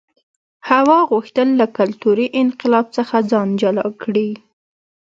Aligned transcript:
هوا 0.69 0.99
غوښتل 1.11 1.47
له 1.59 1.65
کلتوري 1.77 2.27
انقلاب 2.41 2.85
څخه 2.97 3.15
ځان 3.31 3.47
جلا 3.61 3.87
کړي. 4.01 4.29